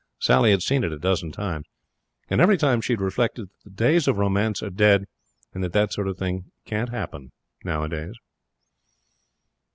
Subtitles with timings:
[0.17, 1.67] Sally had seen it a dozen times.
[2.27, 5.05] And every time she had reflected that the days of romance are dead,
[5.53, 7.31] and that that sort of thing can't happen
[7.63, 8.15] nowadays.